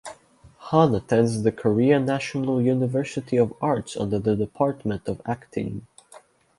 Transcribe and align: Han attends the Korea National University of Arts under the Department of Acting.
Han 0.69 0.95
attends 0.95 1.43
the 1.43 1.51
Korea 1.51 1.99
National 1.99 2.59
University 2.59 3.37
of 3.37 3.53
Arts 3.61 3.95
under 3.95 4.17
the 4.17 4.35
Department 4.35 5.07
of 5.07 5.21
Acting. 5.27 5.85